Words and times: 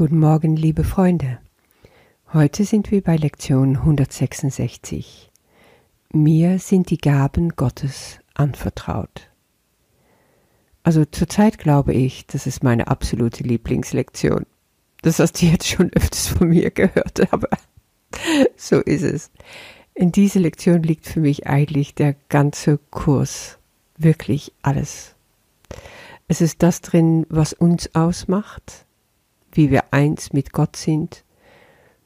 Guten 0.00 0.18
Morgen, 0.18 0.56
liebe 0.56 0.82
Freunde. 0.82 1.40
Heute 2.32 2.64
sind 2.64 2.90
wir 2.90 3.02
bei 3.02 3.16
Lektion 3.16 3.76
166. 3.76 5.30
Mir 6.10 6.58
sind 6.58 6.88
die 6.88 6.96
Gaben 6.96 7.50
Gottes 7.50 8.18
anvertraut. 8.32 9.28
Also 10.82 11.04
zurzeit 11.04 11.58
glaube 11.58 11.92
ich, 11.92 12.26
das 12.26 12.46
ist 12.46 12.64
meine 12.64 12.88
absolute 12.88 13.42
Lieblingslektion. 13.42 14.46
Das 15.02 15.18
hast 15.18 15.42
du 15.42 15.44
jetzt 15.44 15.68
schon 15.68 15.92
öfters 15.92 16.28
von 16.28 16.48
mir 16.48 16.70
gehört, 16.70 17.30
aber 17.34 17.50
so 18.56 18.80
ist 18.80 19.02
es. 19.02 19.30
In 19.92 20.12
dieser 20.12 20.40
Lektion 20.40 20.82
liegt 20.82 21.04
für 21.04 21.20
mich 21.20 21.46
eigentlich 21.46 21.94
der 21.94 22.16
ganze 22.30 22.78
Kurs, 22.90 23.58
wirklich 23.98 24.54
alles. 24.62 25.14
Es 26.26 26.40
ist 26.40 26.62
das 26.62 26.80
drin, 26.80 27.26
was 27.28 27.52
uns 27.52 27.94
ausmacht, 27.94 28.86
wie 29.52 29.70
wir 29.70 29.92
eins 29.92 30.32
mit 30.32 30.52
Gott 30.52 30.76
sind, 30.76 31.24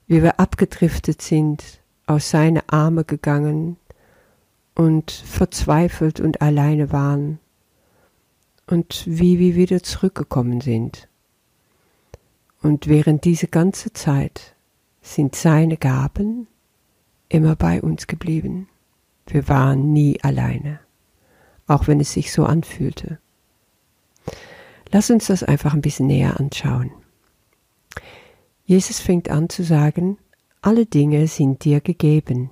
wie 0.07 0.23
wir 0.23 0.41
abgedriftet 0.41 1.23
sind, 1.23 1.80
aus 2.07 2.30
seine 2.30 2.69
Arme 2.69 3.05
gegangen 3.05 3.77
und 4.75 5.11
verzweifelt 5.11 6.21
und 6.21 6.43
alleine 6.43 6.93
waren 6.93 7.38
und 8.66 9.05
wie 9.07 9.38
wir 9.38 9.55
wieder 9.55 9.83
zurückgekommen 9.83 10.61
sind. 10.61 11.09
Und 12.62 12.88
während 12.88 13.25
diese 13.25 13.47
ganze 13.47 13.93
Zeit 13.93 14.55
sind 15.02 15.37
seine 15.37 15.77
Gaben 15.77 16.47
immer 17.29 17.57
bei 17.57 17.83
uns 17.83 18.07
geblieben. 18.07 18.69
Wir 19.27 19.49
waren 19.49 19.93
nie 19.93 20.19
alleine, 20.23 20.80
auch 21.66 21.88
wenn 21.88 22.01
es 22.01 22.13
sich 22.13 22.33
so 22.33 22.45
anfühlte. 22.45 23.19
Lass 24.91 25.11
uns 25.11 25.27
das 25.27 25.43
einfach 25.43 25.74
ein 25.74 25.83
bisschen 25.83 26.07
näher 26.07 26.38
anschauen. 26.38 26.91
Jesus 28.64 29.00
fängt 29.00 29.28
an 29.28 29.48
zu 29.48 29.62
sagen, 29.62 30.18
alle 30.62 30.87
Dinge 30.87 31.26
sind 31.26 31.65
dir 31.65 31.80
gegeben. 31.80 32.51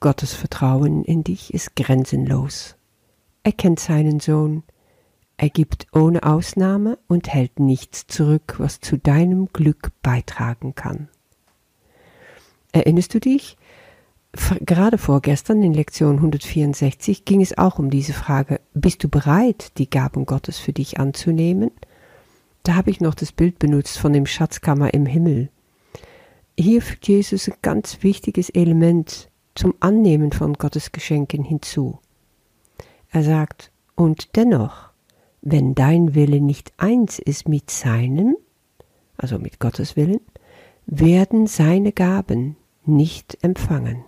Gottes 0.00 0.34
Vertrauen 0.34 1.04
in 1.04 1.24
dich 1.24 1.54
ist 1.54 1.74
grenzenlos. 1.74 2.76
Er 3.42 3.52
kennt 3.52 3.80
seinen 3.80 4.20
Sohn, 4.20 4.62
er 5.38 5.50
gibt 5.50 5.86
ohne 5.92 6.22
Ausnahme 6.22 6.98
und 7.08 7.32
hält 7.32 7.60
nichts 7.60 8.06
zurück, 8.06 8.56
was 8.58 8.80
zu 8.80 8.98
deinem 8.98 9.46
Glück 9.52 9.92
beitragen 10.02 10.74
kann. 10.74 11.08
Erinnerst 12.72 13.14
du 13.14 13.20
dich? 13.20 13.56
Gerade 14.60 14.98
vorgestern 14.98 15.62
in 15.62 15.72
Lektion 15.72 16.16
164 16.16 17.24
ging 17.24 17.40
es 17.40 17.56
auch 17.56 17.78
um 17.78 17.88
diese 17.88 18.12
Frage, 18.12 18.60
bist 18.74 19.02
du 19.02 19.08
bereit, 19.08 19.72
die 19.78 19.88
Gaben 19.88 20.26
Gottes 20.26 20.58
für 20.58 20.74
dich 20.74 21.00
anzunehmen? 21.00 21.70
Da 22.66 22.74
habe 22.74 22.90
ich 22.90 23.00
noch 23.00 23.14
das 23.14 23.30
Bild 23.30 23.60
benutzt 23.60 23.96
von 23.96 24.12
dem 24.12 24.26
Schatzkammer 24.26 24.92
im 24.92 25.06
Himmel. 25.06 25.50
Hier 26.58 26.82
fügt 26.82 27.06
Jesus 27.06 27.48
ein 27.48 27.54
ganz 27.62 28.02
wichtiges 28.02 28.50
Element 28.50 29.30
zum 29.54 29.74
Annehmen 29.78 30.32
von 30.32 30.54
Gottes 30.54 30.90
Geschenken 30.90 31.44
hinzu. 31.44 32.00
Er 33.12 33.22
sagt, 33.22 33.70
und 33.94 34.34
dennoch, 34.34 34.90
wenn 35.42 35.76
dein 35.76 36.16
Wille 36.16 36.40
nicht 36.40 36.72
eins 36.76 37.20
ist 37.20 37.48
mit 37.48 37.70
seinem, 37.70 38.36
also 39.16 39.38
mit 39.38 39.60
Gottes 39.60 39.94
Willen, 39.94 40.20
werden 40.86 41.46
seine 41.46 41.92
Gaben 41.92 42.56
nicht 42.84 43.38
empfangen. 43.42 44.02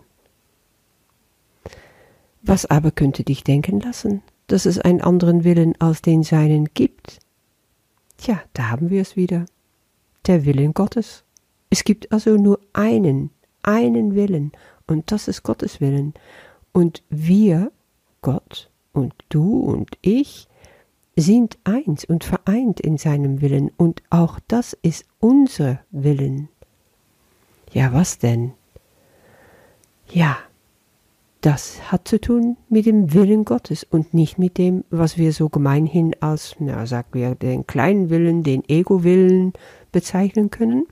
Was 2.43 2.67
aber 2.67 2.91
könnte 2.91 3.23
dich 3.23 3.45
denken 3.45 3.79
lassen, 3.79 4.21
dass 4.49 4.67
es 4.67 4.81
einen 4.81 5.01
anderen 5.01 5.45
Willen 5.45 5.81
als 5.81 6.03
den 6.03 6.25
seinen 6.25 6.65
gibt? 6.75 7.21
Tja, 8.19 8.43
da 8.53 8.69
haben 8.69 8.91
wir 8.91 9.01
es 9.01 9.17
wieder. 9.17 9.47
Der 10.27 10.45
Willen 10.45 10.75
Gottes. 10.75 11.25
Es 11.71 11.85
gibt 11.85 12.13
also 12.13 12.37
nur 12.37 12.61
einen, 12.73 13.31
einen 13.63 14.15
Willen, 14.15 14.53
und 14.87 15.13
das 15.13 15.29
ist 15.29 15.43
Gottes 15.43 15.81
Willen. 15.81 16.15
Und 16.73 17.03
wir, 17.09 17.73
Gott 18.21 18.71
und 18.93 19.15
du 19.29 19.61
und 19.61 19.97
ich, 20.03 20.49
sind 21.17 21.59
eins 21.65 22.05
und 22.05 22.25
vereint 22.25 22.81
in 22.81 22.99
seinem 22.99 23.41
Willen, 23.41 23.71
und 23.77 24.03
auch 24.11 24.41
das 24.49 24.77
ist 24.83 25.07
unser 25.21 25.81
Willen. 25.91 26.49
Ja, 27.73 27.93
was 27.93 28.19
denn? 28.19 28.53
Ja, 30.11 30.39
das 31.41 31.93
hat 31.93 32.09
zu 32.09 32.21
tun 32.21 32.57
mit 32.69 32.87
dem 32.87 33.15
Willen 33.15 33.45
Gottes 33.45 33.85
und 33.85 34.13
nicht 34.13 34.39
mit 34.39 34.59
dem, 34.59 34.85
was 34.91 35.19
wir 35.19 35.33
so 35.33 35.49
gemeinhin 35.49 36.17
als, 36.21 36.57
na, 36.59 36.85
sagen 36.87 37.09
wir, 37.13 37.35
den 37.35 37.67
kleinen 37.67 38.11
Willen, 38.11 38.43
den 38.43 38.69
Ego-Willen 38.69 39.53
bezeichnen 39.93 40.51
können. 40.51 40.87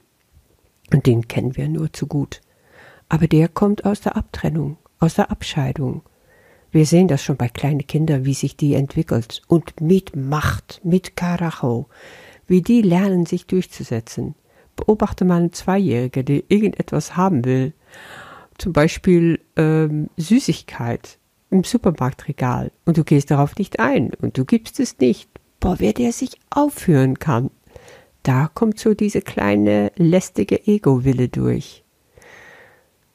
Und 0.92 1.06
den 1.06 1.26
kennen 1.26 1.56
wir 1.56 1.68
nur 1.68 1.92
zu 1.92 2.06
gut. 2.06 2.40
Aber 3.08 3.26
der 3.26 3.48
kommt 3.48 3.84
aus 3.84 4.00
der 4.00 4.16
Abtrennung, 4.16 4.76
aus 5.00 5.14
der 5.14 5.32
Abscheidung. 5.32 6.02
Wir 6.70 6.86
sehen 6.86 7.08
das 7.08 7.22
schon 7.22 7.36
bei 7.36 7.48
kleinen 7.48 7.86
Kindern, 7.86 8.24
wie 8.24 8.34
sich 8.34 8.56
die 8.56 8.74
entwickelt. 8.74 9.42
Und 9.48 9.80
mit 9.80 10.14
Macht, 10.14 10.80
mit 10.84 11.16
Karacho, 11.16 11.86
wie 12.46 12.62
die 12.62 12.82
lernen, 12.82 13.26
sich 13.26 13.46
durchzusetzen. 13.46 14.36
Beobachte 14.76 15.24
mal 15.24 15.38
einen 15.38 15.52
Zweijährigen, 15.52 16.24
der 16.24 16.42
irgendetwas 16.48 17.16
haben 17.16 17.44
will 17.44 17.72
zum 18.58 18.72
Beispiel 18.72 19.35
ähm, 19.56 20.10
Süßigkeit 20.16 21.18
im 21.50 21.64
Supermarktregal 21.64 22.72
und 22.84 22.96
du 22.98 23.04
gehst 23.04 23.30
darauf 23.30 23.56
nicht 23.56 23.80
ein 23.80 24.10
und 24.20 24.36
du 24.38 24.44
gibst 24.44 24.80
es 24.80 24.98
nicht. 24.98 25.30
Boah, 25.60 25.76
wer 25.78 25.92
der 25.92 26.12
sich 26.12 26.38
aufführen 26.50 27.18
kann. 27.18 27.50
Da 28.22 28.50
kommt 28.52 28.78
so 28.78 28.94
diese 28.94 29.22
kleine 29.22 29.92
lästige 29.96 30.66
Ego-Wille 30.66 31.28
durch. 31.28 31.84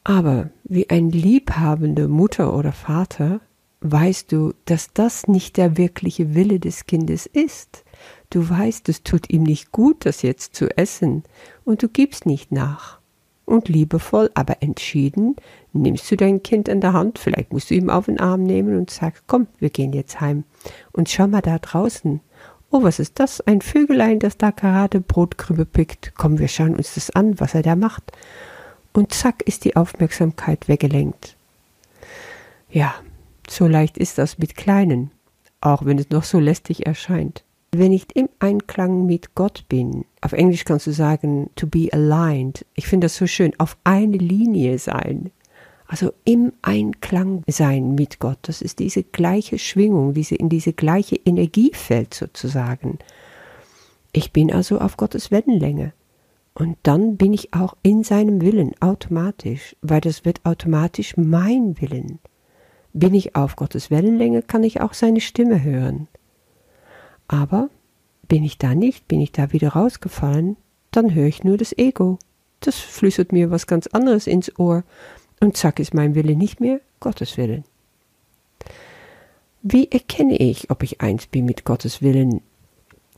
Aber 0.03 0.49
wie 0.63 0.89
ein 0.89 1.11
liebhabende 1.11 2.07
Mutter 2.07 2.55
oder 2.55 2.71
Vater 2.71 3.41
weißt 3.81 4.31
du, 4.31 4.53
dass 4.65 4.93
das 4.93 5.27
nicht 5.27 5.57
der 5.57 5.77
wirkliche 5.77 6.33
Wille 6.33 6.59
des 6.59 6.85
Kindes 6.85 7.25
ist. 7.25 7.83
Du 8.29 8.49
weißt, 8.49 8.87
es 8.89 9.03
tut 9.03 9.29
ihm 9.29 9.43
nicht 9.43 9.71
gut, 9.71 10.05
das 10.05 10.21
jetzt 10.21 10.55
zu 10.55 10.69
essen, 10.77 11.23
und 11.65 11.83
du 11.83 11.89
gibst 11.89 12.25
nicht 12.25 12.51
nach 12.51 13.00
und 13.45 13.69
liebevoll, 13.69 14.31
aber 14.33 14.61
entschieden 14.61 15.35
nimmst 15.73 16.09
du 16.11 16.17
dein 16.17 16.43
Kind 16.43 16.67
in 16.67 16.81
der 16.81 16.93
Hand, 16.93 17.19
vielleicht 17.19 17.53
musst 17.53 17.69
du 17.69 17.75
ihm 17.75 17.89
auf 17.89 18.05
den 18.05 18.19
Arm 18.19 18.43
nehmen 18.43 18.77
und 18.77 18.89
sagst, 18.89 19.23
komm, 19.27 19.47
wir 19.59 19.69
gehen 19.69 19.93
jetzt 19.93 20.21
heim. 20.21 20.43
Und 20.91 21.09
schau 21.09 21.27
mal 21.27 21.41
da 21.41 21.59
draußen. 21.59 22.21
Oh, 22.69 22.83
was 22.83 22.99
ist 22.99 23.19
das? 23.19 23.41
Ein 23.41 23.61
Vögelein, 23.61 24.19
das 24.19 24.37
da 24.37 24.51
gerade 24.51 25.01
Brotkrümme 25.01 25.65
pickt. 25.65 26.13
Komm, 26.15 26.39
wir 26.39 26.47
schauen 26.47 26.75
uns 26.75 26.95
das 26.95 27.09
an, 27.09 27.39
was 27.39 27.53
er 27.53 27.63
da 27.63 27.75
macht. 27.75 28.11
Und 28.93 29.13
zack 29.13 29.41
ist 29.43 29.65
die 29.65 29.75
Aufmerksamkeit 29.75 30.67
weggelenkt. 30.67 31.35
Ja, 32.69 32.93
so 33.49 33.67
leicht 33.67 33.97
ist 33.97 34.17
das 34.17 34.37
mit 34.37 34.55
Kleinen, 34.55 35.11
auch 35.59 35.85
wenn 35.85 35.99
es 35.99 36.09
noch 36.09 36.23
so 36.23 36.39
lästig 36.39 36.85
erscheint. 36.85 37.43
Wenn 37.73 37.93
ich 37.93 38.13
im 38.17 38.27
Einklang 38.39 39.05
mit 39.05 39.33
Gott 39.33 39.63
bin, 39.69 40.03
auf 40.19 40.33
Englisch 40.33 40.65
kannst 40.65 40.87
du 40.87 40.91
sagen, 40.91 41.49
to 41.55 41.67
be 41.67 41.87
aligned. 41.93 42.65
Ich 42.75 42.85
finde 42.85 43.05
das 43.05 43.15
so 43.15 43.27
schön, 43.27 43.53
auf 43.59 43.77
eine 43.85 44.17
Linie 44.17 44.77
sein. 44.77 45.31
Also 45.87 46.11
im 46.25 46.51
Einklang 46.61 47.43
sein 47.47 47.95
mit 47.95 48.19
Gott. 48.19 48.39
Das 48.41 48.61
ist 48.61 48.79
diese 48.79 49.03
gleiche 49.03 49.57
Schwingung, 49.57 50.13
diese, 50.13 50.35
in 50.35 50.49
diese 50.49 50.73
gleiche 50.73 51.15
Energiefeld 51.15 52.13
sozusagen. 52.13 52.99
Ich 54.11 54.33
bin 54.33 54.51
also 54.51 54.79
auf 54.79 54.97
Gottes 54.97 55.31
Wellenlänge. 55.31 55.93
Und 56.53 56.77
dann 56.83 57.15
bin 57.15 57.31
ich 57.31 57.53
auch 57.53 57.77
in 57.83 58.03
seinem 58.03 58.41
Willen 58.41 58.73
automatisch, 58.81 59.77
weil 59.81 60.01
das 60.01 60.25
wird 60.25 60.45
automatisch 60.45 61.15
mein 61.15 61.79
Willen. 61.79 62.19
Bin 62.91 63.13
ich 63.13 63.37
auf 63.37 63.55
Gottes 63.55 63.89
Wellenlänge, 63.89 64.41
kann 64.41 64.63
ich 64.63 64.81
auch 64.81 64.93
seine 64.93 65.21
Stimme 65.21 65.63
hören. 65.63 66.09
Aber 67.31 67.69
bin 68.27 68.43
ich 68.43 68.57
da 68.57 68.75
nicht, 68.75 69.07
bin 69.07 69.21
ich 69.21 69.31
da 69.31 69.53
wieder 69.53 69.69
rausgefallen, 69.69 70.57
dann 70.91 71.15
höre 71.15 71.27
ich 71.27 71.45
nur 71.45 71.57
das 71.57 71.75
Ego. 71.77 72.19
Das 72.59 72.75
flüstert 72.77 73.31
mir 73.31 73.49
was 73.49 73.67
ganz 73.67 73.87
anderes 73.87 74.27
ins 74.27 74.59
Ohr 74.59 74.83
und 75.39 75.55
zack 75.55 75.79
ist 75.79 75.93
mein 75.93 76.13
Wille 76.13 76.35
nicht 76.35 76.59
mehr 76.59 76.81
Gottes 76.99 77.37
Willen. 77.37 77.63
Wie 79.63 79.89
erkenne 79.89 80.37
ich, 80.37 80.69
ob 80.69 80.83
ich 80.83 80.99
eins 80.99 81.25
bin 81.25 81.45
mit 81.45 81.63
Gottes 81.63 82.01
Willen? 82.01 82.41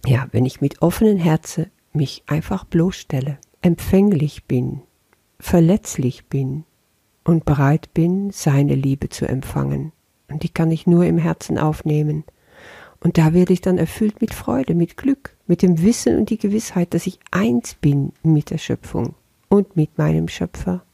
Ja, 0.06 0.28
wenn 0.32 0.46
ich 0.46 0.62
mit 0.62 0.82
offenen 0.84 1.18
Herzen 1.18 1.72
mich 1.92 2.24
einfach 2.28 2.66
bloßstelle, 2.66 3.40
empfänglich 3.62 4.44
bin, 4.46 4.82
verletzlich 5.40 6.26
bin 6.28 6.66
und 7.24 7.46
bereit 7.46 7.94
bin, 7.96 8.30
seine 8.32 8.76
Liebe 8.76 9.10
zu 9.10 9.28
empfangen. 9.28 9.92
Und 10.30 10.44
die 10.44 10.50
kann 10.50 10.70
ich 10.70 10.86
nur 10.86 11.04
im 11.06 11.18
Herzen 11.18 11.58
aufnehmen. 11.58 12.26
Und 13.04 13.18
da 13.18 13.34
werde 13.34 13.52
ich 13.52 13.60
dann 13.60 13.78
erfüllt 13.78 14.22
mit 14.22 14.34
Freude, 14.34 14.76
mit 14.76 14.96
Glück, 14.96 15.36
mit 15.46 15.62
dem 15.62 15.82
Wissen 15.84 16.18
und 16.18 16.30
die 16.30 16.38
Gewissheit, 16.38 16.94
dass 16.94 17.06
ich 17.06 17.20
eins 17.32 17.76
bin 17.76 18.14
mit 18.24 18.50
der 18.50 18.58
Schöpfung 18.58 19.16
und 19.50 19.76
mit 19.76 19.98
meinem 19.98 20.30
Schöpfer. 20.30 20.86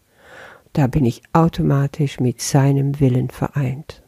Da 0.74 0.88
bin 0.88 1.06
ich 1.06 1.22
automatisch 1.34 2.20
mit 2.20 2.42
seinem 2.42 3.00
Willen 3.00 3.30
vereint. 3.30 4.02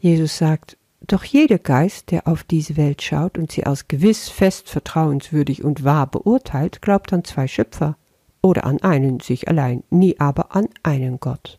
Jesus 0.00 0.38
sagt, 0.38 0.76
Doch 1.00 1.24
jeder 1.24 1.58
Geist, 1.58 2.12
der 2.12 2.28
auf 2.28 2.44
diese 2.44 2.76
Welt 2.76 3.02
schaut 3.02 3.36
und 3.36 3.50
sie 3.50 3.64
als 3.64 3.88
gewiss, 3.88 4.28
fest, 4.28 4.68
vertrauenswürdig 4.68 5.64
und 5.64 5.82
wahr 5.82 6.08
beurteilt, 6.08 6.82
glaubt 6.82 7.12
an 7.12 7.24
zwei 7.24 7.48
Schöpfer 7.48 7.96
oder 8.42 8.64
an 8.64 8.80
einen 8.82 9.18
sich 9.18 9.48
allein, 9.48 9.82
nie 9.90 10.20
aber 10.20 10.54
an 10.54 10.68
einen 10.84 11.18
Gott. 11.18 11.58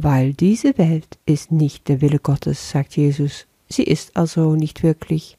Weil 0.00 0.32
diese 0.32 0.78
Welt 0.78 1.18
ist 1.26 1.50
nicht 1.50 1.88
der 1.88 2.00
Wille 2.00 2.20
Gottes, 2.20 2.70
sagt 2.70 2.96
Jesus. 2.96 3.48
Sie 3.68 3.82
ist 3.82 4.16
also 4.16 4.54
nicht 4.54 4.84
wirklich. 4.84 5.36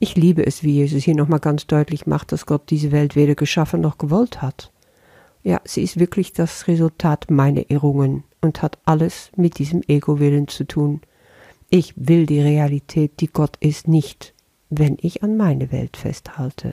Ich 0.00 0.16
liebe 0.16 0.44
es, 0.44 0.64
wie 0.64 0.72
Jesus 0.72 1.04
hier 1.04 1.14
nochmal 1.14 1.38
ganz 1.38 1.68
deutlich 1.68 2.04
macht, 2.04 2.32
dass 2.32 2.46
Gott 2.46 2.68
diese 2.70 2.90
Welt 2.90 3.14
weder 3.14 3.36
geschaffen 3.36 3.80
noch 3.80 3.96
gewollt 3.96 4.42
hat. 4.42 4.72
Ja, 5.44 5.60
sie 5.62 5.84
ist 5.84 6.00
wirklich 6.00 6.32
das 6.32 6.66
Resultat 6.66 7.30
meiner 7.30 7.70
Irrungen 7.70 8.24
und 8.40 8.60
hat 8.60 8.76
alles 8.86 9.30
mit 9.36 9.60
diesem 9.60 9.82
Ego-Willen 9.86 10.48
zu 10.48 10.64
tun. 10.64 11.00
Ich 11.68 11.94
will 11.94 12.26
die 12.26 12.40
Realität, 12.40 13.20
die 13.20 13.28
Gott 13.28 13.56
ist, 13.60 13.86
nicht, 13.86 14.34
wenn 14.68 14.96
ich 15.00 15.22
an 15.22 15.36
meine 15.36 15.70
Welt 15.70 15.96
festhalte. 15.96 16.72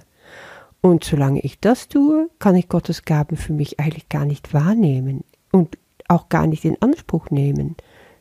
Und 0.81 1.03
solange 1.03 1.41
ich 1.41 1.59
das 1.59 1.89
tue, 1.89 2.31
kann 2.39 2.55
ich 2.55 2.69
Gottes 2.69 3.05
Gaben 3.05 3.38
für 3.38 3.53
mich 3.53 3.79
eigentlich 3.79 4.09
gar 4.09 4.25
nicht 4.25 4.51
wahrnehmen 4.55 5.23
und 5.51 5.77
auch 6.07 6.30
gar 6.30 6.48
nicht 6.48 6.65
in 6.65 6.81
Anspruch 6.81 7.30
nehmen. 7.30 7.75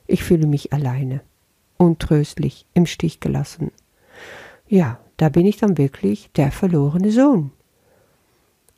Ich 0.06 0.25
fühle 0.25 0.47
mich 0.47 0.73
alleine, 0.73 1.21
untröstlich, 1.77 2.67
im 2.75 2.87
Stich 2.87 3.21
gelassen. 3.21 3.71
Ja, 4.69 4.99
da 5.17 5.29
bin 5.29 5.47
ich 5.47 5.56
dann 5.56 5.79
wirklich 5.79 6.31
der 6.37 6.53
verlorene 6.53 7.11
Sohn. 7.11 7.53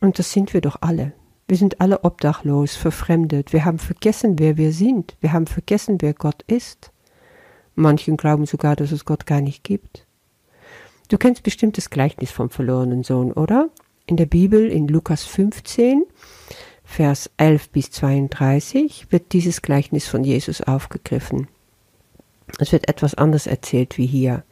Und 0.00 0.18
das 0.18 0.32
sind 0.32 0.54
wir 0.54 0.60
doch 0.60 0.78
alle. 0.80 1.12
Wir 1.48 1.56
sind 1.56 1.80
alle 1.80 2.04
obdachlos, 2.04 2.76
verfremdet. 2.76 3.52
Wir 3.52 3.64
haben 3.64 3.78
vergessen, 3.78 4.38
wer 4.38 4.56
wir 4.56 4.72
sind. 4.72 5.16
Wir 5.20 5.32
haben 5.32 5.46
vergessen, 5.46 5.96
wer 6.00 6.12
Gott 6.12 6.42
ist. 6.46 6.92
Manchen 7.74 8.16
glauben 8.16 8.44
sogar, 8.44 8.76
dass 8.76 8.92
es 8.92 9.04
Gott 9.04 9.24
gar 9.24 9.40
nicht 9.40 9.64
gibt. 9.64 10.06
Du 11.08 11.16
kennst 11.16 11.42
bestimmt 11.42 11.78
das 11.78 11.88
Gleichnis 11.88 12.30
vom 12.30 12.50
verlorenen 12.50 13.02
Sohn, 13.02 13.32
oder? 13.32 13.70
In 14.04 14.16
der 14.16 14.26
Bibel 14.26 14.70
in 14.70 14.88
Lukas 14.88 15.24
15, 15.24 16.04
Vers 16.88 17.30
11 17.36 17.68
bis 17.70 17.90
32 17.92 19.06
wird 19.10 19.32
dieses 19.32 19.62
Gleichnis 19.62 20.08
von 20.08 20.24
Jesus 20.24 20.62
aufgegriffen. 20.62 21.46
Es 22.58 22.72
wird 22.72 22.88
etwas 22.88 23.14
anders 23.14 23.46
erzählt 23.46 23.98
wie 23.98 24.06
hier. 24.06 24.42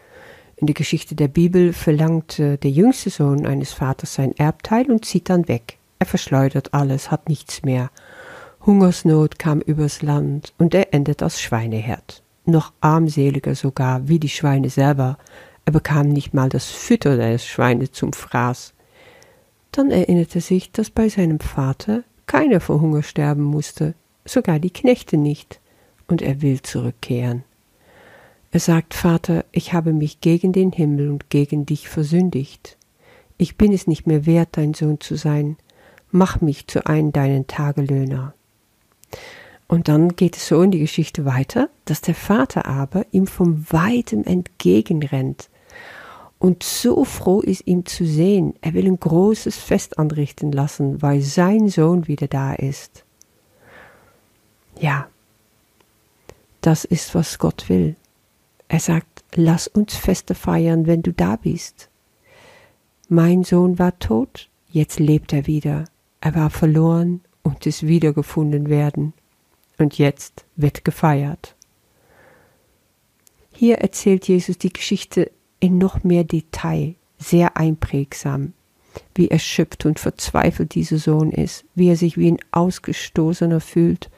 In 0.56 0.66
der 0.66 0.74
Geschichte 0.74 1.14
der 1.16 1.28
Bibel 1.28 1.72
verlangt 1.72 2.38
der 2.38 2.70
jüngste 2.70 3.10
Sohn 3.10 3.46
eines 3.46 3.72
Vaters 3.72 4.14
sein 4.14 4.36
Erbteil 4.36 4.90
und 4.90 5.04
zieht 5.04 5.28
dann 5.28 5.48
weg. 5.48 5.78
Er 5.98 6.06
verschleudert 6.06 6.72
alles, 6.72 7.10
hat 7.10 7.28
nichts 7.28 7.62
mehr. 7.62 7.90
Hungersnot 8.64 9.38
kam 9.38 9.60
übers 9.60 10.02
Land 10.02 10.52
und 10.58 10.74
er 10.74 10.94
endet 10.94 11.22
als 11.22 11.40
Schweineherd 11.40 12.22
noch 12.46 12.72
armseliger 12.80 13.54
sogar 13.54 14.08
wie 14.08 14.18
die 14.18 14.28
Schweine 14.28 14.70
selber. 14.70 15.18
Er 15.64 15.72
bekam 15.72 16.08
nicht 16.08 16.32
mal 16.32 16.48
das 16.48 16.66
Fütter 16.66 17.16
der 17.16 17.38
Schweine 17.38 17.90
zum 17.90 18.12
Fraß. 18.12 18.72
Dann 19.72 19.90
erinnerte 19.90 20.40
sich, 20.40 20.72
dass 20.72 20.90
bei 20.90 21.08
seinem 21.08 21.40
Vater 21.40 22.04
keiner 22.26 22.60
vor 22.60 22.80
Hunger 22.80 23.02
sterben 23.02 23.42
musste, 23.42 23.94
sogar 24.24 24.58
die 24.58 24.72
Knechte 24.72 25.16
nicht, 25.16 25.60
und 26.08 26.22
er 26.22 26.42
will 26.42 26.62
zurückkehren. 26.62 27.44
Er 28.52 28.60
sagt, 28.60 28.94
Vater, 28.94 29.44
ich 29.52 29.72
habe 29.72 29.92
mich 29.92 30.20
gegen 30.20 30.52
den 30.52 30.72
Himmel 30.72 31.10
und 31.10 31.30
gegen 31.30 31.66
dich 31.66 31.88
versündigt. 31.88 32.76
Ich 33.38 33.56
bin 33.56 33.72
es 33.72 33.86
nicht 33.86 34.06
mehr 34.06 34.24
wert, 34.24 34.50
dein 34.52 34.72
Sohn 34.72 35.00
zu 35.00 35.16
sein. 35.16 35.56
Mach 36.10 36.40
mich 36.40 36.66
zu 36.66 36.86
einem 36.86 37.12
deinen 37.12 37.46
Tagelöhner. 37.46 38.34
Und 39.68 39.88
dann 39.88 40.14
geht 40.14 40.36
es 40.36 40.46
so 40.46 40.62
in 40.62 40.70
die 40.70 40.78
Geschichte 40.78 41.24
weiter, 41.24 41.68
dass 41.84 42.00
der 42.00 42.14
Vater 42.14 42.66
aber 42.66 43.04
ihm 43.10 43.26
vom 43.26 43.66
weitem 43.70 44.24
entgegenrennt 44.24 45.48
und 46.38 46.62
so 46.62 47.04
froh 47.04 47.40
ist, 47.40 47.66
ihm 47.66 47.86
zu 47.86 48.04
sehen. 48.04 48.54
Er 48.60 48.74
will 48.74 48.86
ein 48.86 49.00
großes 49.00 49.56
Fest 49.56 49.98
anrichten 49.98 50.52
lassen, 50.52 51.00
weil 51.02 51.22
sein 51.22 51.68
Sohn 51.68 52.06
wieder 52.08 52.28
da 52.28 52.54
ist. 52.54 53.04
Ja, 54.78 55.08
das 56.60 56.84
ist, 56.84 57.14
was 57.14 57.38
Gott 57.38 57.68
will. 57.68 57.96
Er 58.68 58.80
sagt, 58.80 59.24
lass 59.34 59.68
uns 59.68 59.96
Feste 59.96 60.34
feiern, 60.34 60.86
wenn 60.86 61.02
du 61.02 61.12
da 61.12 61.36
bist. 61.36 61.88
Mein 63.08 63.44
Sohn 63.44 63.78
war 63.78 63.98
tot, 63.98 64.50
jetzt 64.68 64.98
lebt 64.98 65.32
er 65.32 65.46
wieder. 65.46 65.84
Er 66.20 66.34
war 66.34 66.50
verloren 66.50 67.20
und 67.42 67.66
ist 67.66 67.86
wiedergefunden 67.86 68.68
werden 68.68 69.12
und 69.78 69.96
jetzt 69.98 70.44
wird 70.56 70.84
gefeiert. 70.84 71.54
Hier 73.52 73.78
erzählt 73.78 74.26
Jesus 74.28 74.58
die 74.58 74.72
Geschichte 74.72 75.30
in 75.60 75.78
noch 75.78 76.04
mehr 76.04 76.24
Detail, 76.24 76.94
sehr 77.18 77.56
einprägsam, 77.56 78.52
wie 79.14 79.28
erschöpft 79.28 79.86
und 79.86 79.98
verzweifelt 79.98 80.74
dieser 80.74 80.98
Sohn 80.98 81.30
ist, 81.30 81.64
wie 81.74 81.88
er 81.88 81.96
sich 81.96 82.16
wie 82.16 82.30
ein 82.30 82.38
Ausgestoßener 82.52 83.60
fühlt. 83.60 84.10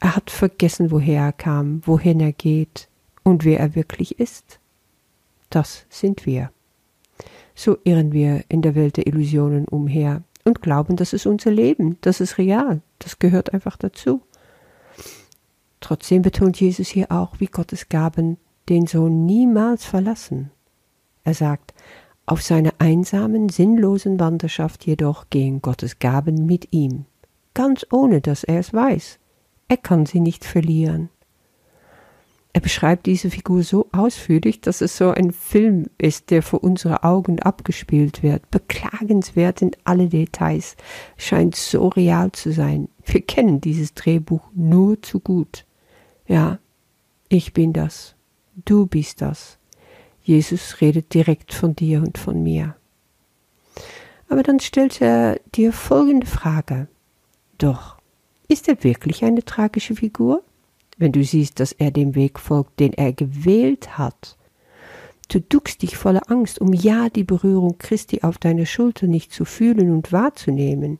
Er 0.00 0.16
hat 0.16 0.30
vergessen, 0.30 0.90
woher 0.90 1.22
er 1.22 1.32
kam, 1.32 1.82
wohin 1.86 2.20
er 2.20 2.32
geht 2.32 2.88
und 3.22 3.44
wer 3.44 3.60
er 3.60 3.74
wirklich 3.74 4.18
ist. 4.18 4.58
Das 5.50 5.86
sind 5.88 6.26
wir. 6.26 6.50
So 7.54 7.78
irren 7.84 8.12
wir 8.12 8.44
in 8.48 8.62
der 8.62 8.74
Welt 8.74 8.96
der 8.96 9.06
Illusionen 9.06 9.66
umher 9.66 10.22
und 10.44 10.62
glauben, 10.62 10.96
das 10.96 11.12
ist 11.12 11.26
unser 11.26 11.50
Leben, 11.50 11.98
das 12.00 12.20
ist 12.20 12.38
real, 12.38 12.80
das 12.98 13.18
gehört 13.18 13.52
einfach 13.52 13.76
dazu. 13.76 14.22
Trotzdem 15.80 16.22
betont 16.22 16.60
Jesus 16.60 16.88
hier 16.88 17.10
auch, 17.10 17.38
wie 17.38 17.46
Gottes 17.46 17.88
Gaben 17.88 18.38
den 18.68 18.86
Sohn 18.86 19.26
niemals 19.26 19.84
verlassen. 19.84 20.50
Er 21.24 21.34
sagt, 21.34 21.74
auf 22.26 22.42
seiner 22.42 22.72
einsamen, 22.78 23.48
sinnlosen 23.48 24.20
Wanderschaft 24.20 24.86
jedoch 24.86 25.28
gehen 25.30 25.60
Gottes 25.60 25.98
Gaben 25.98 26.46
mit 26.46 26.68
ihm, 26.72 27.04
ganz 27.54 27.86
ohne 27.90 28.20
dass 28.20 28.44
er 28.44 28.60
es 28.60 28.72
weiß. 28.72 29.18
Er 29.68 29.76
kann 29.76 30.06
sie 30.06 30.20
nicht 30.20 30.44
verlieren. 30.44 31.08
Er 32.54 32.60
beschreibt 32.60 33.06
diese 33.06 33.30
Figur 33.30 33.62
so 33.62 33.88
ausführlich, 33.92 34.60
dass 34.60 34.82
es 34.82 34.96
so 34.98 35.10
ein 35.10 35.32
Film 35.32 35.86
ist, 35.96 36.30
der 36.30 36.42
vor 36.42 36.62
unsere 36.62 37.02
Augen 37.02 37.40
abgespielt 37.40 38.22
wird. 38.22 38.50
Beklagenswert 38.50 39.62
in 39.62 39.70
alle 39.84 40.08
Details, 40.08 40.76
scheint 41.16 41.56
so 41.56 41.88
real 41.88 42.30
zu 42.32 42.52
sein. 42.52 42.88
Wir 43.06 43.22
kennen 43.22 43.62
dieses 43.62 43.94
Drehbuch 43.94 44.42
nur 44.54 45.00
zu 45.00 45.18
gut. 45.18 45.64
Ja, 46.26 46.58
ich 47.30 47.54
bin 47.54 47.72
das. 47.72 48.16
Du 48.54 48.86
bist 48.86 49.22
das. 49.22 49.58
Jesus 50.22 50.80
redet 50.80 51.14
direkt 51.14 51.52
von 51.54 51.74
dir 51.74 52.00
und 52.00 52.18
von 52.18 52.42
mir. 52.42 52.76
Aber 54.28 54.42
dann 54.42 54.60
stellt 54.60 55.00
er 55.00 55.40
dir 55.54 55.72
folgende 55.72 56.26
Frage. 56.26 56.88
Doch, 57.58 57.96
ist 58.48 58.68
er 58.68 58.84
wirklich 58.84 59.24
eine 59.24 59.44
tragische 59.44 59.94
Figur? 59.94 60.42
Wenn 60.98 61.12
du 61.12 61.24
siehst, 61.24 61.58
dass 61.60 61.72
er 61.72 61.90
dem 61.90 62.14
Weg 62.14 62.38
folgt, 62.38 62.78
den 62.78 62.92
er 62.92 63.12
gewählt 63.12 63.98
hat. 63.98 64.36
Du 65.28 65.40
duckst 65.40 65.82
dich 65.82 65.96
voller 65.96 66.30
Angst, 66.30 66.60
um 66.60 66.72
ja 66.72 67.08
die 67.08 67.24
Berührung 67.24 67.78
Christi 67.78 68.20
auf 68.22 68.38
deiner 68.38 68.66
Schulter 68.66 69.06
nicht 69.06 69.32
zu 69.32 69.44
fühlen 69.44 69.90
und 69.90 70.12
wahrzunehmen 70.12 70.98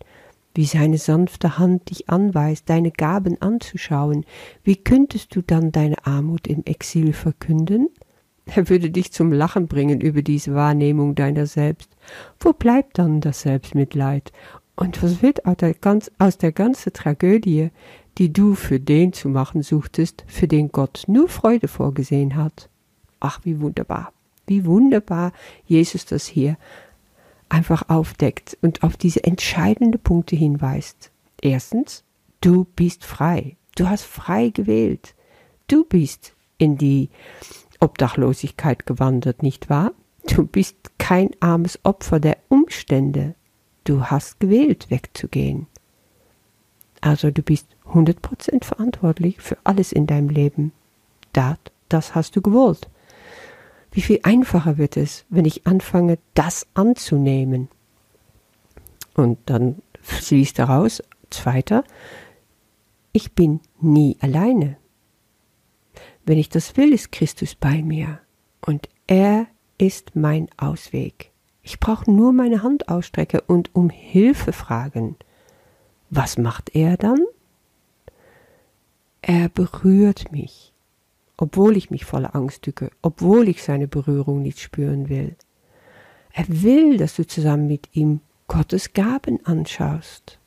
wie 0.54 0.66
seine 0.66 0.98
sanfte 0.98 1.58
Hand 1.58 1.90
dich 1.90 2.08
anweist, 2.08 2.68
deine 2.68 2.90
Gaben 2.90 3.40
anzuschauen, 3.40 4.24
wie 4.62 4.76
könntest 4.76 5.34
du 5.34 5.42
dann 5.42 5.72
deine 5.72 6.06
Armut 6.06 6.46
im 6.46 6.64
Exil 6.64 7.12
verkünden? 7.12 7.88
Er 8.44 8.68
würde 8.68 8.90
dich 8.90 9.12
zum 9.12 9.32
Lachen 9.32 9.68
bringen 9.68 10.00
über 10.00 10.22
diese 10.22 10.54
Wahrnehmung 10.54 11.14
deiner 11.14 11.46
selbst. 11.46 11.96
Wo 12.40 12.52
bleibt 12.52 12.98
dann 12.98 13.20
das 13.20 13.42
Selbstmitleid? 13.42 14.32
Und 14.74 15.02
was 15.02 15.22
wird 15.22 15.46
aus 15.46 15.56
der, 15.58 15.74
ganz, 15.74 16.10
aus 16.18 16.38
der 16.38 16.52
ganzen 16.52 16.92
Tragödie, 16.92 17.70
die 18.18 18.32
du 18.32 18.54
für 18.54 18.80
den 18.80 19.12
zu 19.12 19.28
machen 19.28 19.62
suchtest, 19.62 20.24
für 20.26 20.48
den 20.48 20.72
Gott 20.72 21.04
nur 21.06 21.28
Freude 21.28 21.68
vorgesehen 21.68 22.36
hat? 22.36 22.68
Ach, 23.20 23.40
wie 23.44 23.60
wunderbar, 23.60 24.12
wie 24.46 24.66
wunderbar 24.66 25.32
Jesus 25.64 26.04
das 26.04 26.26
hier 26.26 26.56
einfach 27.52 27.88
aufdeckt 27.88 28.56
und 28.62 28.82
auf 28.82 28.96
diese 28.96 29.22
entscheidenden 29.24 30.00
Punkte 30.00 30.36
hinweist. 30.36 31.10
Erstens, 31.40 32.02
du 32.40 32.64
bist 32.76 33.04
frei. 33.04 33.56
Du 33.76 33.88
hast 33.88 34.04
frei 34.04 34.48
gewählt. 34.48 35.14
Du 35.68 35.84
bist 35.84 36.34
in 36.58 36.78
die 36.78 37.10
Obdachlosigkeit 37.78 38.86
gewandert, 38.86 39.42
nicht 39.42 39.68
wahr? 39.68 39.92
Du 40.26 40.46
bist 40.46 40.76
kein 40.98 41.30
armes 41.40 41.78
Opfer 41.82 42.20
der 42.20 42.38
Umstände. 42.48 43.34
Du 43.84 44.04
hast 44.06 44.40
gewählt, 44.40 44.90
wegzugehen. 44.90 45.66
Also 47.00 47.30
du 47.30 47.42
bist 47.42 47.66
100% 47.92 48.64
verantwortlich 48.64 49.40
für 49.40 49.58
alles 49.64 49.92
in 49.92 50.06
deinem 50.06 50.28
Leben. 50.28 50.72
Das, 51.32 51.58
das 51.88 52.14
hast 52.14 52.36
du 52.36 52.40
gewollt. 52.40 52.88
Wie 53.92 54.00
viel 54.00 54.20
einfacher 54.22 54.78
wird 54.78 54.96
es, 54.96 55.24
wenn 55.28 55.44
ich 55.44 55.66
anfange, 55.66 56.18
das 56.34 56.66
anzunehmen? 56.74 57.68
Und 59.14 59.38
dann 59.46 59.82
fließt 60.00 60.58
daraus, 60.58 61.02
zweiter, 61.30 61.84
ich 63.12 63.32
bin 63.32 63.60
nie 63.80 64.16
alleine. 64.20 64.78
Wenn 66.24 66.38
ich 66.38 66.48
das 66.48 66.76
will, 66.76 66.92
ist 66.92 67.12
Christus 67.12 67.54
bei 67.54 67.82
mir. 67.82 68.20
Und 68.64 68.88
er 69.06 69.46
ist 69.76 70.16
mein 70.16 70.48
Ausweg. 70.56 71.30
Ich 71.62 71.78
brauche 71.78 72.10
nur 72.10 72.32
meine 72.32 72.62
Hand 72.62 72.88
ausstrecken 72.88 73.40
und 73.46 73.74
um 73.74 73.90
Hilfe 73.90 74.52
fragen. 74.52 75.16
Was 76.10 76.38
macht 76.38 76.74
er 76.74 76.96
dann? 76.96 77.20
Er 79.20 79.48
berührt 79.48 80.32
mich, 80.32 80.71
obwohl 81.42 81.76
ich 81.76 81.90
mich 81.90 82.04
voller 82.04 82.36
Angst 82.36 82.64
drücke, 82.64 82.92
obwohl 83.02 83.48
ich 83.48 83.64
seine 83.64 83.88
Berührung 83.88 84.42
nicht 84.42 84.60
spüren 84.60 85.08
will. 85.08 85.34
Er 86.32 86.44
will, 86.46 86.98
dass 86.98 87.16
du 87.16 87.26
zusammen 87.26 87.66
mit 87.66 87.88
ihm 87.96 88.20
Gottes 88.46 88.92
Gaben 88.92 89.44
anschaust. 89.44 90.38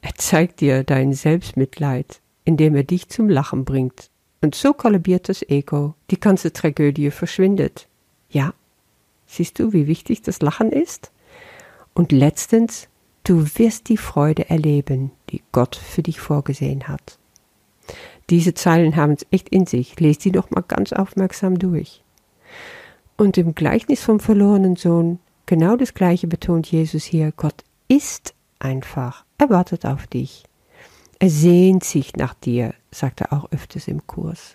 Er 0.00 0.12
zeigt 0.16 0.60
dir 0.60 0.82
dein 0.82 1.12
Selbstmitleid, 1.12 2.20
indem 2.44 2.74
er 2.74 2.82
dich 2.82 3.10
zum 3.10 3.28
Lachen 3.28 3.64
bringt. 3.64 4.10
Und 4.40 4.56
so 4.56 4.72
kollabiert 4.72 5.28
das 5.28 5.42
Ego, 5.48 5.94
die 6.10 6.18
ganze 6.18 6.52
Tragödie 6.52 7.12
verschwindet. 7.12 7.86
Ja, 8.28 8.54
siehst 9.28 9.60
du, 9.60 9.72
wie 9.72 9.86
wichtig 9.86 10.20
das 10.22 10.42
Lachen 10.42 10.72
ist? 10.72 11.12
Und 11.94 12.10
letztens, 12.10 12.88
du 13.22 13.46
wirst 13.56 13.88
die 13.88 13.98
Freude 13.98 14.50
erleben, 14.50 15.12
die 15.30 15.44
Gott 15.52 15.76
für 15.76 16.02
dich 16.02 16.18
vorgesehen 16.18 16.88
hat. 16.88 17.20
Diese 18.30 18.54
Zeilen 18.54 18.96
haben 18.96 19.12
es 19.12 19.26
echt 19.30 19.48
in 19.48 19.66
sich. 19.66 19.98
Lest 20.00 20.22
sie 20.22 20.32
doch 20.32 20.50
mal 20.50 20.64
ganz 20.66 20.92
aufmerksam 20.92 21.58
durch. 21.58 22.02
Und 23.16 23.38
im 23.38 23.54
Gleichnis 23.54 24.02
vom 24.02 24.20
verlorenen 24.20 24.76
Sohn, 24.76 25.20
genau 25.46 25.76
das 25.76 25.94
Gleiche 25.94 26.26
betont 26.26 26.70
Jesus 26.70 27.04
hier. 27.04 27.32
Gott 27.36 27.64
ist 27.88 28.34
einfach. 28.58 29.24
Er 29.38 29.50
wartet 29.50 29.86
auf 29.86 30.06
dich. 30.06 30.44
Er 31.18 31.30
sehnt 31.30 31.84
sich 31.84 32.14
nach 32.16 32.34
dir, 32.34 32.74
sagt 32.90 33.22
er 33.22 33.32
auch 33.32 33.50
öfters 33.50 33.88
im 33.88 34.06
Kurs. 34.06 34.54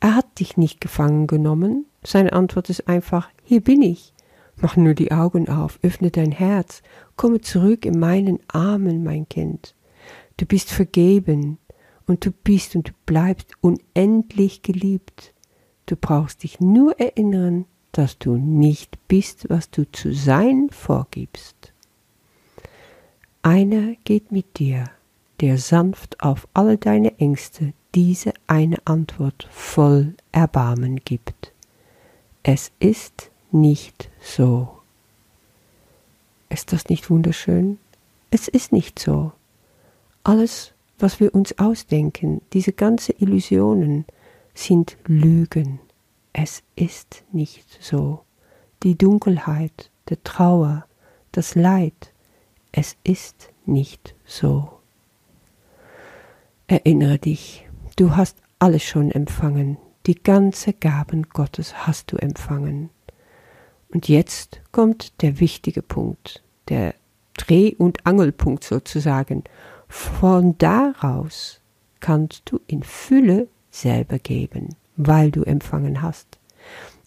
Er 0.00 0.16
hat 0.16 0.40
dich 0.40 0.56
nicht 0.56 0.80
gefangen 0.80 1.26
genommen. 1.26 1.86
Seine 2.02 2.32
Antwort 2.32 2.70
ist 2.70 2.88
einfach, 2.88 3.28
hier 3.44 3.60
bin 3.60 3.82
ich. 3.82 4.12
Mach 4.56 4.76
nur 4.76 4.94
die 4.94 5.12
Augen 5.12 5.48
auf, 5.48 5.78
öffne 5.82 6.10
dein 6.10 6.32
Herz, 6.32 6.82
komme 7.16 7.40
zurück 7.40 7.84
in 7.84 7.98
meinen 7.98 8.38
Armen, 8.48 9.04
mein 9.04 9.28
Kind. 9.28 9.74
Du 10.38 10.46
bist 10.46 10.70
vergeben, 10.70 11.58
und 12.06 12.24
du 12.24 12.30
bist 12.30 12.76
und 12.76 12.88
du 12.88 12.92
bleibst 13.06 13.52
unendlich 13.60 14.62
geliebt. 14.62 15.32
Du 15.86 15.96
brauchst 15.96 16.42
dich 16.42 16.60
nur 16.60 16.98
erinnern, 16.98 17.66
dass 17.92 18.18
du 18.18 18.36
nicht 18.36 18.96
bist, 19.08 19.48
was 19.48 19.70
du 19.70 19.90
zu 19.90 20.14
sein 20.14 20.68
vorgibst. 20.70 21.72
Einer 23.42 23.94
geht 24.04 24.32
mit 24.32 24.58
dir, 24.58 24.90
der 25.40 25.58
sanft 25.58 26.22
auf 26.22 26.48
alle 26.54 26.78
deine 26.78 27.18
Ängste 27.18 27.72
diese 27.94 28.32
eine 28.46 28.78
Antwort 28.86 29.46
voll 29.50 30.14
Erbarmen 30.30 30.96
gibt. 31.04 31.52
Es 32.42 32.72
ist 32.78 33.30
nicht 33.50 34.10
so. 34.20 34.78
Ist 36.48 36.72
das 36.72 36.88
nicht 36.88 37.10
wunderschön? 37.10 37.78
Es 38.30 38.48
ist 38.48 38.72
nicht 38.72 38.98
so. 38.98 39.32
Alles, 40.24 40.72
was 41.02 41.20
wir 41.20 41.34
uns 41.34 41.58
ausdenken, 41.58 42.40
diese 42.52 42.72
ganzen 42.72 43.14
Illusionen, 43.18 44.06
sind 44.54 44.96
Lügen. 45.06 45.80
Es 46.32 46.62
ist 46.76 47.24
nicht 47.32 47.66
so. 47.80 48.22
Die 48.82 48.96
Dunkelheit, 48.96 49.90
der 50.08 50.22
Trauer, 50.22 50.86
das 51.32 51.54
Leid, 51.54 52.12
es 52.70 52.96
ist 53.04 53.50
nicht 53.66 54.14
so. 54.24 54.78
Erinnere 56.66 57.18
dich, 57.18 57.68
du 57.96 58.16
hast 58.16 58.38
alles 58.58 58.82
schon 58.82 59.10
empfangen, 59.10 59.76
die 60.06 60.14
ganze 60.14 60.72
Gaben 60.72 61.28
Gottes 61.28 61.86
hast 61.86 62.12
du 62.12 62.16
empfangen. 62.16 62.90
Und 63.92 64.08
jetzt 64.08 64.60
kommt 64.72 65.20
der 65.22 65.38
wichtige 65.38 65.82
Punkt, 65.82 66.42
der 66.68 66.94
Dreh- 67.34 67.74
und 67.76 68.06
Angelpunkt 68.06 68.64
sozusagen, 68.64 69.44
von 69.92 70.56
daraus 70.56 71.60
kannst 72.00 72.44
du 72.46 72.60
in 72.66 72.82
Fülle 72.82 73.46
selber 73.70 74.18
geben, 74.18 74.70
weil 74.96 75.30
du 75.30 75.42
empfangen 75.42 76.00
hast. 76.00 76.38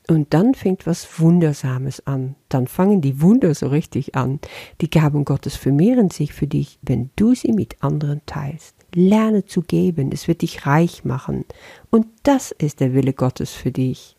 Und 0.08 0.36
dann 0.36 0.54
fängt 0.54 0.86
was 0.86 1.20
Wundersames 1.20 2.06
an. 2.06 2.36
Dann 2.48 2.68
fangen 2.68 3.02
die 3.02 3.22
Wunder 3.22 3.56
so 3.56 3.70
richtig 3.70 4.14
an. 4.14 4.40
Die 4.82 4.90
Gaben 4.92 5.26
Gottes 5.26 5.56
vermehren 5.56 6.12
sich 6.12 6.34
für 6.34 6.46
dich, 6.46 6.78
wenn 6.84 7.10
du 7.16 7.34
sie 7.34 7.54
mit 7.54 7.82
anderen 7.82 8.22
teilst. 8.28 8.76
Lerne 8.94 9.46
zu 9.46 9.64
geben, 9.64 10.12
es 10.14 10.28
wird 10.28 10.44
dich 10.44 10.68
reich 10.68 11.04
machen. 11.04 11.44
Und 11.90 12.06
das 12.22 12.52
ist 12.52 12.82
der 12.82 12.94
Wille 12.94 13.14
Gottes 13.14 13.52
für 13.52 13.72
dich. 13.72 14.16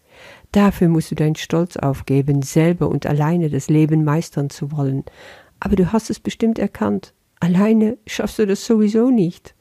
Dafür 0.51 0.89
musst 0.89 1.13
du 1.13 1.15
deinen 1.15 1.37
Stolz 1.37 1.77
aufgeben, 1.77 2.43
selber 2.43 2.89
und 2.89 3.07
alleine 3.07 3.49
das 3.49 3.69
Leben 3.69 4.03
meistern 4.03 4.51
zu 4.51 4.73
wollen. 4.73 5.05
Aber 5.61 5.77
du 5.77 5.93
hast 5.93 6.11
es 6.11 6.19
bestimmt 6.19 6.59
erkannt. 6.59 7.13
Alleine 7.41 7.99
schaffst 8.07 8.39
du 8.39 8.47
das 8.47 8.65
sowieso 8.65 9.11
nicht. 9.11 9.55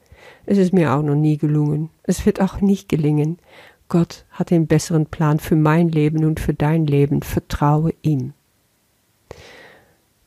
Es 0.46 0.58
ist 0.58 0.72
mir 0.72 0.94
auch 0.94 1.02
noch 1.02 1.14
nie 1.14 1.36
gelungen. 1.36 1.90
Es 2.02 2.24
wird 2.24 2.40
auch 2.40 2.60
nicht 2.60 2.88
gelingen. 2.88 3.38
Gott 3.88 4.24
hat 4.30 4.50
den 4.50 4.66
besseren 4.66 5.06
Plan 5.06 5.38
für 5.38 5.56
mein 5.56 5.88
Leben 5.88 6.24
und 6.24 6.40
für 6.40 6.54
dein 6.54 6.86
Leben. 6.86 7.22
Vertraue 7.22 7.92
ihm. 8.02 8.32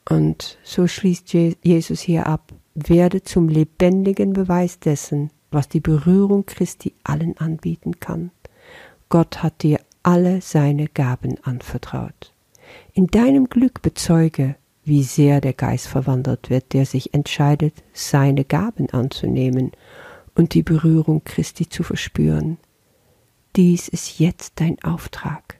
Und 0.09 0.57
so 0.63 0.87
schließt 0.87 1.33
Jesus 1.33 1.99
hier 1.99 2.27
ab. 2.27 2.53
Werde 2.75 3.23
zum 3.23 3.49
lebendigen 3.49 4.33
Beweis 4.33 4.79
dessen, 4.79 5.31
was 5.51 5.67
die 5.67 5.81
Berührung 5.81 6.45
Christi 6.45 6.93
allen 7.03 7.37
anbieten 7.37 7.99
kann. 7.99 8.31
Gott 9.09 9.43
hat 9.43 9.63
dir 9.63 9.79
alle 10.03 10.41
seine 10.41 10.87
Gaben 10.87 11.37
anvertraut. 11.43 12.33
In 12.93 13.07
deinem 13.07 13.49
Glück 13.49 13.81
bezeuge, 13.81 14.55
wie 14.89 15.03
sehr 15.03 15.39
der 15.39 15.53
Geist 15.53 15.87
verwandelt 15.87 16.49
wird, 16.49 16.73
der 16.73 16.85
sich 16.85 17.13
entscheidet, 17.13 17.73
seine 17.93 18.43
Gaben 18.43 18.89
anzunehmen 18.89 19.71
und 20.35 20.53
die 20.53 20.63
Berührung 20.63 21.23
Christi 21.23 21.69
zu 21.69 21.83
verspüren. 21.83 22.57
Dies 23.55 23.87
ist 23.87 24.19
jetzt 24.19 24.59
dein 24.59 24.81
Auftrag, 24.83 25.59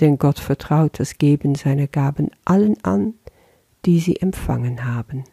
denn 0.00 0.18
Gott 0.18 0.38
vertraut 0.38 1.00
das 1.00 1.16
Geben 1.16 1.54
seiner 1.54 1.86
Gaben 1.86 2.30
allen 2.44 2.82
an, 2.84 3.14
die 3.86 4.00
sie 4.00 4.16
empfangen 4.16 4.84
haben. 4.84 5.24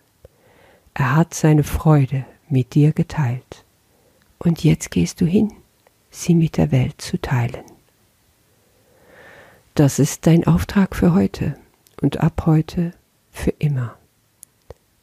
Er 0.94 1.16
hat 1.16 1.34
seine 1.34 1.64
Freude 1.64 2.26
mit 2.48 2.76
dir 2.76 2.94
geteilt, 2.94 3.66
und 4.38 4.64
jetzt 4.64 4.92
gehst 4.92 5.20
du 5.20 5.26
hin, 5.26 5.52
sie 6.12 6.36
mit 6.36 6.58
der 6.58 6.72
Welt 6.72 7.02
zu 7.02 7.20
teilen. 7.20 7.64
Das 9.74 10.00
ist 10.00 10.26
dein 10.28 10.48
Auftrag 10.48 10.96
für 10.96 11.14
heute, 11.14 11.58
und 12.02 12.22
ab 12.22 12.44
heute 12.46 12.94
für 13.36 13.52
immer. 13.60 13.96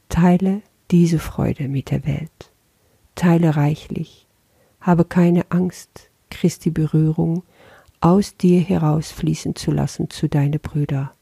Teile 0.09 0.63
diese 0.91 1.19
Freude 1.19 1.69
mit 1.69 1.91
der 1.91 2.05
Welt. 2.07 2.51
Teile 3.15 3.57
reichlich. 3.57 4.27
Habe 4.81 5.05
keine 5.05 5.51
Angst, 5.51 6.11
Christi 6.31 6.71
Berührung 6.71 7.45
aus 8.01 8.37
dir 8.37 8.61
herausfließen 8.61 9.55
zu 9.55 9.71
lassen 9.71 10.11
zu 10.11 10.29
deine 10.29 10.59
Brüder. 10.59 11.13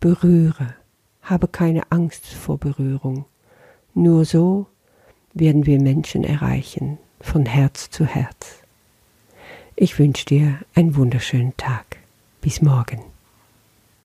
Berühre. 0.00 0.74
Habe 1.22 1.46
keine 1.46 1.92
Angst 1.92 2.26
vor 2.26 2.58
Berührung. 2.58 3.26
Nur 3.94 4.24
so 4.24 4.66
werden 5.34 5.66
wir 5.66 5.80
Menschen 5.80 6.24
erreichen, 6.24 6.98
von 7.20 7.46
Herz 7.46 7.90
zu 7.90 8.04
Herz. 8.04 8.58
Ich 9.76 9.98
wünsche 9.98 10.26
dir 10.26 10.58
einen 10.74 10.96
wunderschönen 10.96 11.56
Tag. 11.56 11.98
Bis 12.40 12.60
morgen. 12.60 13.13